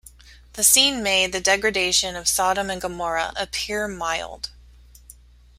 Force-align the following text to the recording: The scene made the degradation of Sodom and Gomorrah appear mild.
The 0.53 0.63
scene 0.63 1.03
made 1.03 1.31
the 1.31 1.39
degradation 1.39 2.15
of 2.15 2.27
Sodom 2.27 2.71
and 2.71 2.81
Gomorrah 2.81 3.33
appear 3.35 3.87
mild. 3.87 4.49